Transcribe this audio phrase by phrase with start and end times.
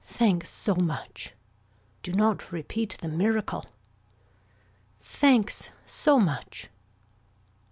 [0.03, 1.33] Thanks so much.
[2.01, 3.67] Do not repeat the miracle.
[4.99, 6.69] Thanks so much.